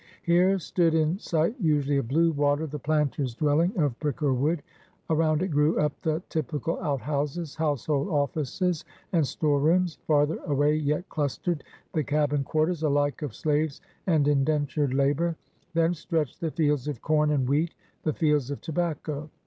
[0.23, 4.63] Here stood, in sight usually of blue water, the planter's dwelling of brick or wood.
[5.11, 8.83] Around it grew up the typical out houses, household offices,
[9.13, 15.35] and storerooms; farther away yet clustered the cabin quarters alike of slaves and indentured labor.
[15.75, 19.29] Then stretched the fields of com and wheat, the fields of tobacco.